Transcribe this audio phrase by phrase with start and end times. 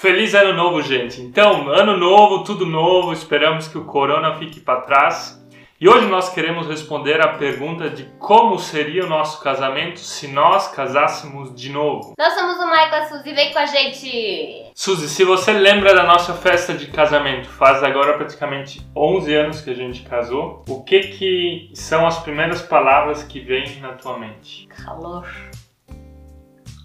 [0.00, 1.20] Feliz ano novo, gente.
[1.20, 3.12] Então, ano novo, tudo novo.
[3.12, 5.38] Esperamos que o corona fique para trás.
[5.78, 10.68] E hoje nós queremos responder a pergunta de como seria o nosso casamento se nós
[10.68, 12.14] casássemos de novo.
[12.18, 14.70] Nós somos o Michael e a Suzy, vem com a gente!
[14.74, 19.68] Suzy, se você lembra da nossa festa de casamento, faz agora praticamente 11 anos que
[19.68, 24.66] a gente casou, o que que são as primeiras palavras que vêm na tua mente?
[24.68, 25.28] Calor.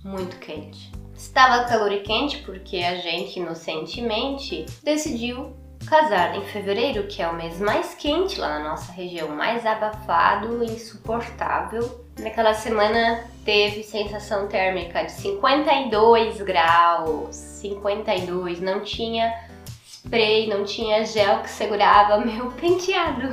[0.04, 0.95] Muito quente.
[1.26, 5.54] Estava calor e quente porque a gente inocentemente decidiu
[5.86, 10.64] casar em fevereiro, que é o mês mais quente lá na nossa região, mais abafado
[10.64, 12.06] e insuportável.
[12.20, 19.34] Naquela semana teve sensação térmica de 52 graus, 52, não tinha
[19.84, 23.28] spray, não tinha gel que segurava meu penteado.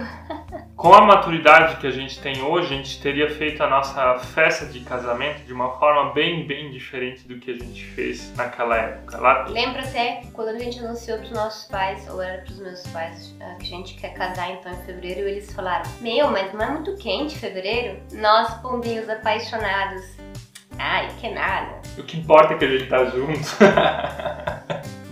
[0.82, 4.66] Com a maturidade que a gente tem hoje, a gente teria feito a nossa festa
[4.66, 9.16] de casamento de uma forma bem, bem diferente do que a gente fez naquela época.
[9.18, 9.46] Lá...
[9.46, 12.84] Lembra até quando a gente anunciou para os nossos pais, ou era para os meus
[12.88, 16.70] pais, que a gente quer casar então em fevereiro, eles falaram: Meu, mas não é
[16.70, 18.00] muito quente fevereiro?
[18.14, 20.04] Nós, pombinhos apaixonados.
[20.80, 21.80] Ai, que nada.
[21.96, 23.38] O que importa é que a gente tá junto.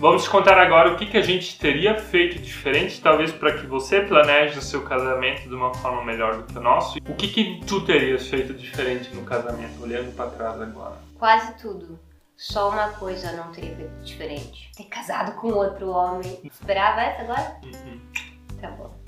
[0.01, 3.67] Vamos te contar agora o que, que a gente teria feito diferente, talvez para que
[3.67, 6.97] você planeje o seu casamento de uma forma melhor do que o nosso.
[7.07, 10.95] O que, que tu terias feito diferente no casamento, olhando para trás agora?
[11.19, 11.99] Quase tudo.
[12.35, 16.39] Só uma coisa não teria feito diferente: ter casado com outro homem.
[16.43, 17.59] Esperava essa agora?
[17.63, 18.01] Uhum.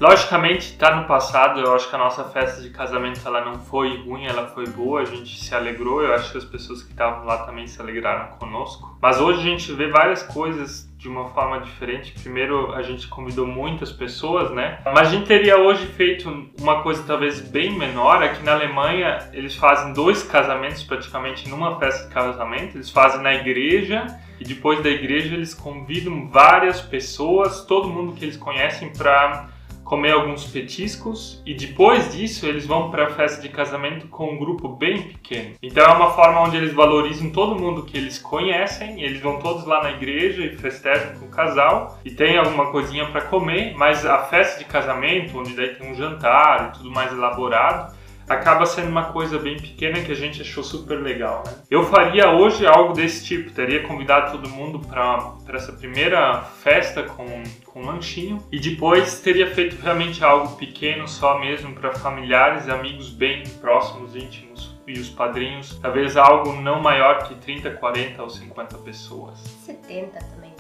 [0.04, 4.04] Logicamente, tá no passado, eu acho que a nossa festa de casamento ela não foi
[4.04, 7.24] ruim, ela foi boa, a gente se alegrou, eu acho que as pessoas que estavam
[7.24, 8.98] lá também se alegraram conosco.
[9.02, 12.12] Mas hoje a gente vê várias coisas de uma forma diferente.
[12.22, 14.82] Primeiro, a gente convidou muitas pessoas, né?
[14.84, 18.22] Mas a gente teria hoje feito uma coisa talvez bem menor.
[18.22, 22.76] Aqui na Alemanha, eles fazem dois casamentos praticamente numa festa de casamento.
[22.76, 24.06] Eles fazem na igreja
[24.38, 29.48] e depois da igreja eles convidam várias pessoas, todo mundo que eles conhecem para
[29.84, 34.38] comer alguns petiscos e depois disso eles vão para a festa de casamento com um
[34.38, 35.56] grupo bem pequeno.
[35.62, 39.66] Então é uma forma onde eles valorizam todo mundo que eles conhecem, eles vão todos
[39.66, 44.06] lá na igreja e festejam com o casal e tem alguma coisinha para comer, mas
[44.06, 47.94] a festa de casamento, onde daí tem um jantar e tudo mais elaborado,
[48.28, 51.44] acaba sendo uma coisa bem pequena que a gente achou super legal.
[51.46, 51.54] Né?
[51.70, 57.44] Eu faria hoje algo desse tipo, teria convidado todo mundo para essa primeira festa com,
[57.66, 63.10] com lanchinho e depois teria feito realmente algo pequeno só mesmo para familiares e amigos
[63.10, 68.78] bem próximos, íntimos e os padrinhos, talvez algo não maior que 30, 40 ou 50
[68.80, 69.40] pessoas.
[69.66, 70.53] 70 também?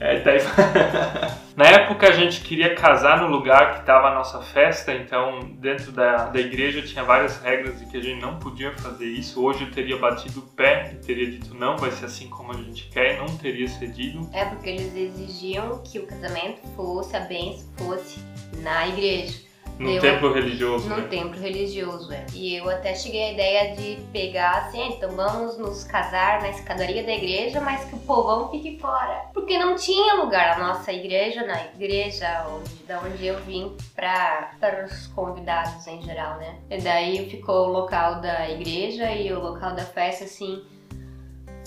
[0.00, 0.38] É, daí...
[1.56, 5.90] Na época a gente queria casar no lugar que estava a nossa festa, então dentro
[5.90, 9.42] da, da igreja tinha várias regras de que a gente não podia fazer isso.
[9.42, 12.56] Hoje eu teria batido o pé e teria dito não, vai ser assim como a
[12.56, 14.28] gente quer, não teria cedido.
[14.34, 18.20] É porque eles exigiam que o casamento fosse, a bênção fosse
[18.62, 19.45] na igreja.
[19.78, 21.06] Num templo religioso, Num né?
[21.08, 22.24] templo religioso, é.
[22.32, 27.02] E eu até cheguei à ideia de pegar assim, então vamos nos casar na escadaria
[27.04, 29.26] da igreja, mas que o povão fique fora.
[29.34, 34.52] Porque não tinha lugar na nossa igreja, na igreja onde, da onde eu vim, pra,
[34.58, 36.56] para os convidados em geral, né?
[36.70, 40.62] E daí ficou o local da igreja e o local da festa, assim,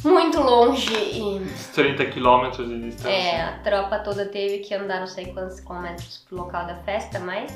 [0.03, 3.09] muito longe e Uns 30 quilômetros de distância.
[3.09, 7.19] é, a tropa toda teve que andar não sei quantos quilômetros pro local da festa,
[7.19, 7.52] mas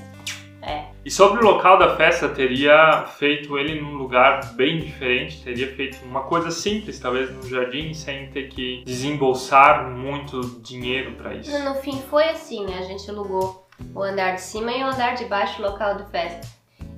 [0.66, 0.86] é.
[1.04, 6.04] E sobre o local da festa, teria feito ele num lugar bem diferente, teria feito
[6.06, 11.52] uma coisa simples, talvez no jardim, sem ter que desembolsar muito dinheiro para isso.
[11.64, 12.66] No fim foi assim?
[12.74, 16.10] A gente alugou o andar de cima e o andar de baixo, o local de
[16.10, 16.48] festa.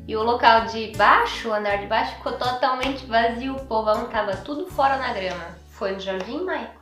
[0.08, 3.56] E o local de baixo, o andar de baixo, ficou totalmente vazio.
[3.56, 5.58] O povão tava tudo fora na grama.
[5.72, 6.75] Foi no jardim, Maico?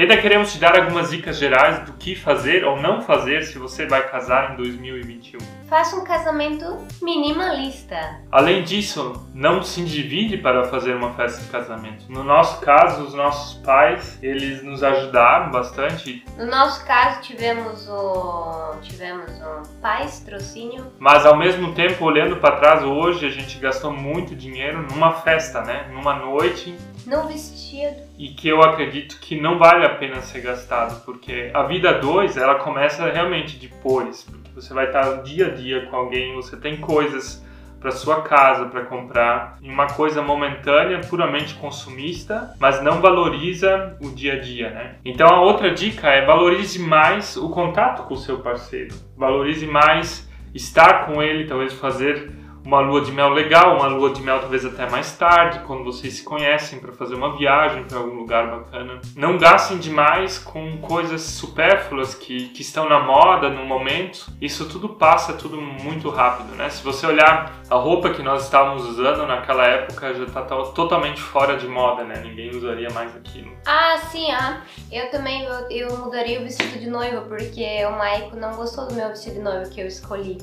[0.00, 3.58] E ainda queremos te dar algumas dicas gerais do que fazer ou não fazer se
[3.58, 5.38] você vai casar em 2021.
[5.68, 8.18] Faça um casamento minimalista.
[8.32, 12.10] Além disso, não se endivide para fazer uma festa de casamento.
[12.10, 18.76] No nosso caso, os nossos pais, eles nos ajudaram bastante, No nosso caso, tivemos o.
[18.80, 20.86] Tivemos o patrocínio.
[20.98, 25.60] mas ao mesmo tempo, olhando para trás hoje, a gente gastou muito dinheiro numa festa,
[25.60, 25.90] né?
[25.92, 26.74] Numa noite
[27.06, 28.09] no vestido.
[28.20, 32.36] E que eu acredito que não vale a pena ser gastado, porque a vida 2,
[32.36, 36.76] ela começa realmente depois, porque você vai estar dia a dia com alguém, você tem
[36.76, 37.42] coisas
[37.80, 44.10] para sua casa para comprar, e uma coisa momentânea, puramente consumista, mas não valoriza o
[44.10, 44.96] dia a dia, né?
[45.02, 50.30] Então a outra dica é valorize mais o contato com o seu parceiro, valorize mais
[50.54, 52.30] estar com ele, talvez fazer
[52.64, 56.14] uma lua de mel legal, uma lua de mel talvez até mais tarde, quando vocês
[56.14, 59.00] se conhecem para fazer uma viagem para algum lugar bacana.
[59.16, 64.30] Não gastem demais com coisas supérfluas que, que estão na moda no momento.
[64.40, 66.68] Isso tudo passa tudo muito rápido, né?
[66.68, 71.56] Se você olhar a roupa que nós estávamos usando naquela época já está totalmente fora
[71.56, 72.20] de moda, né?
[72.22, 73.50] Ninguém usaria mais aquilo.
[73.66, 74.62] Ah, sim, ah.
[74.90, 78.94] Eu também eu, eu mudaria o vestido de noiva porque o Maiko não gostou do
[78.94, 80.38] meu vestido de noiva que eu escolhi.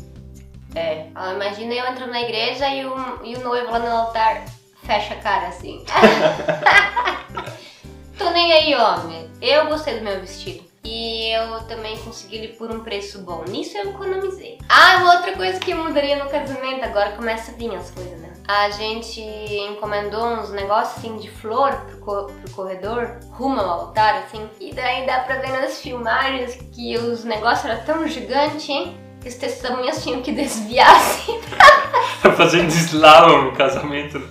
[0.77, 1.07] É.
[1.15, 2.93] Ah, imagina eu entrando na igreja e o,
[3.23, 4.45] e o noivo lá no altar
[4.83, 5.83] fecha a cara assim.
[8.15, 9.27] Tô nem aí, homem.
[9.41, 10.63] Eu gostei do meu vestido.
[10.83, 13.43] E eu também consegui ele por um preço bom.
[13.47, 14.59] Nisso eu economizei.
[14.69, 18.31] Ah, outra coisa que eu mudaria no casamento, agora começa a vir as coisas, né?
[18.47, 24.47] A gente encomendou uns negócios assim de flor pro, pro corredor, rumo ao altar, assim.
[24.59, 29.06] E daí dá pra ver nas filmagens que os negócios eram tão gigantes, hein?
[29.21, 31.39] Que as testemunhas tinham que desviar assim.
[32.35, 34.21] Fazendo slalom no casamento.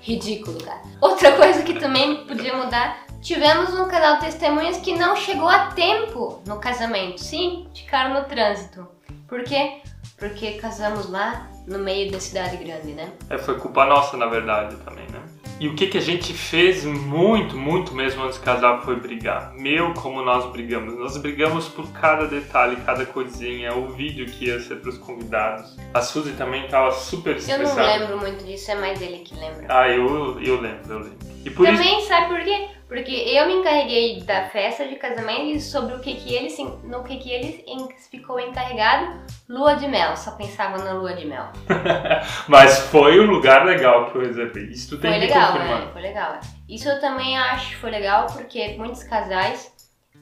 [0.00, 0.82] Ridículo, cara.
[1.00, 3.06] Outra coisa que também podia mudar.
[3.20, 7.20] Tivemos um canal Testemunhas que não chegou a tempo no casamento.
[7.20, 8.86] Sim, ficaram no trânsito.
[9.26, 9.82] Por quê?
[10.16, 13.12] Porque casamos lá no meio da cidade grande, né?
[13.28, 15.15] É, foi culpa nossa, na verdade, também, né?
[15.58, 19.54] E o que, que a gente fez muito, muito mesmo antes de casar foi brigar.
[19.54, 20.98] Meu, como nós brigamos.
[20.98, 25.76] Nós brigamos por cada detalhe, cada coisinha, o vídeo que ia ser para os convidados.
[25.94, 27.62] A Suzy também estava super estressada.
[27.62, 29.66] Eu não lembro muito disso, é mais ele que lembra.
[29.68, 31.35] Ah, eu, eu lembro, eu lembro.
[31.46, 32.08] E por também, isso...
[32.08, 32.70] sabe por quê?
[32.88, 36.52] Porque eu me encarreguei da festa de casamento e sobre o que que ele,
[36.82, 37.64] no que que ele
[38.10, 40.16] ficou encarregado, lua de mel.
[40.16, 41.46] Só pensava na lua de mel.
[42.48, 44.64] Mas foi um lugar legal que eu reservei.
[44.64, 45.80] Isso tu tem foi que legal, confirmar.
[45.82, 45.90] Né?
[45.92, 46.40] Foi legal.
[46.68, 49.72] Isso eu também acho que foi legal porque muitos casais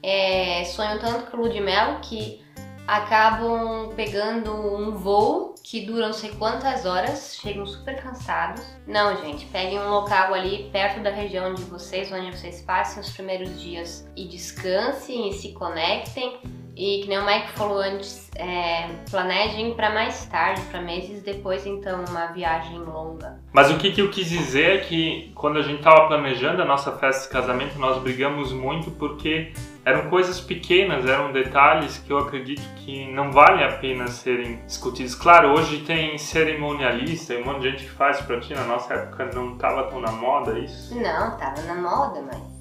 [0.03, 2.44] é, sonham tanto com lua de mel que
[2.87, 8.62] acabam pegando um voo que dura não sei quantas horas, chegam super cansados.
[8.87, 13.11] Não, gente, peguem um local ali perto da região de vocês, onde vocês passem os
[13.11, 16.38] primeiros dias e descansem e se conectem.
[16.76, 21.65] E que nem o Mike falou antes, é, planejem para mais tarde, para meses depois,
[21.67, 23.38] então, uma viagem longa.
[23.53, 26.65] Mas o que, que eu quis dizer é que quando a gente estava planejando a
[26.65, 29.53] nossa festa de casamento, nós brigamos muito porque
[29.85, 35.15] eram coisas pequenas, eram detalhes que eu acredito que não vale a pena serem discutidos.
[35.15, 39.31] Claro, hoje tem cerimonialista um monte de gente que faz pra ti, na nossa época
[39.32, 40.94] não estava tão na moda isso?
[40.94, 42.55] Não, estava na moda, mas...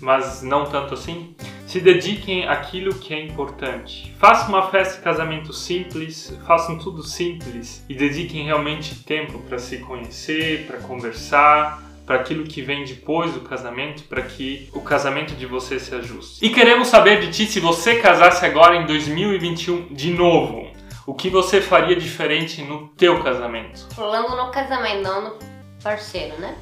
[0.00, 1.34] Mas não tanto assim?
[1.68, 4.10] Se dediquem àquilo que é importante.
[4.18, 9.76] Façam uma festa de casamento simples, façam tudo simples e dediquem realmente tempo para se
[9.76, 15.44] conhecer, para conversar, para aquilo que vem depois do casamento, para que o casamento de
[15.44, 16.42] você se ajuste.
[16.42, 20.72] E queremos saber de ti se você casasse agora em 2021 de novo,
[21.06, 23.94] o que você faria diferente no teu casamento?
[23.94, 25.38] Falando no casamento, não no
[25.82, 26.56] parceiro, né?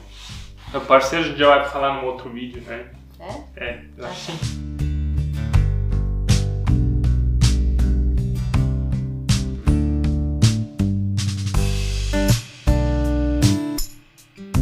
[0.75, 2.91] O parceiro já vai falar no outro vídeo, né?
[3.20, 3.64] É?
[3.64, 4.85] É, eu acho que sim.